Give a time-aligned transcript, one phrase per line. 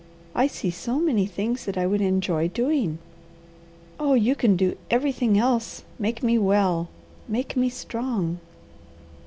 [0.33, 2.97] I see so many things that I would enjoy doing.
[3.99, 6.89] Oh you can do everything else, make me well!
[7.29, 8.39] Make me strong!"